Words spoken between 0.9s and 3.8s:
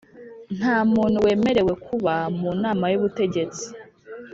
muntu wemerewe kuba mu nama y ubutegetsi